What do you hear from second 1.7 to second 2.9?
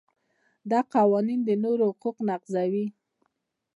حقوق نقضوي.